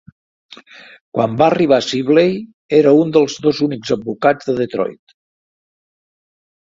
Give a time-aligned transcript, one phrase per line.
[1.17, 2.33] Quan va arribar, Sibley
[2.79, 5.15] era un dels dos únics advocats de Detroit.